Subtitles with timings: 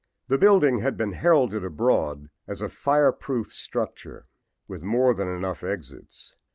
[0.29, 4.25] The building had been heralded abroad as a "fireproof structure,"
[4.67, 6.35] with more than enough exits.